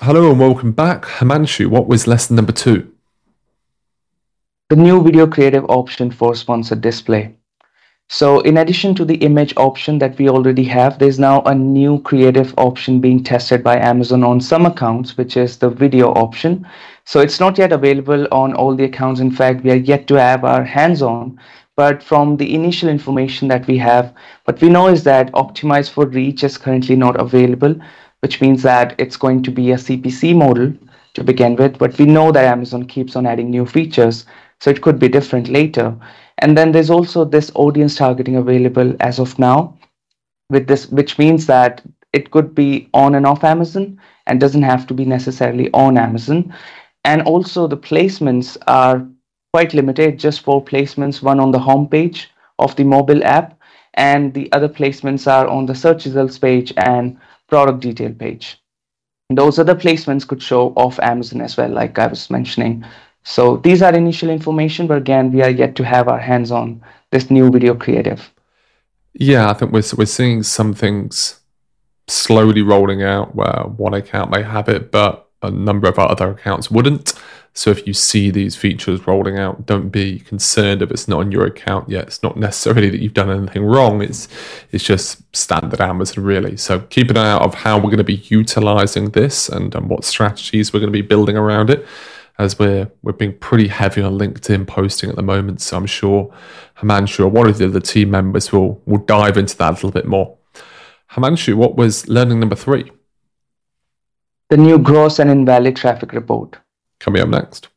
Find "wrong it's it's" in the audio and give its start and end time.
83.64-84.84